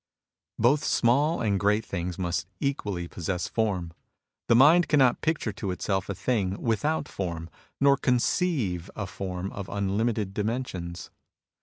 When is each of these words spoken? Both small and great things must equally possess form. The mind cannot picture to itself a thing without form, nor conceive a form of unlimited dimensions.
Both 0.57 0.83
small 0.83 1.41
and 1.41 1.59
great 1.59 1.85
things 1.85 2.17
must 2.17 2.47
equally 2.59 3.07
possess 3.07 3.47
form. 3.47 3.93
The 4.47 4.55
mind 4.55 4.87
cannot 4.87 5.21
picture 5.21 5.51
to 5.53 5.69
itself 5.69 6.09
a 6.09 6.15
thing 6.15 6.59
without 6.59 7.07
form, 7.07 7.51
nor 7.79 7.97
conceive 7.97 8.89
a 8.95 9.05
form 9.05 9.51
of 9.51 9.69
unlimited 9.69 10.33
dimensions. 10.33 11.11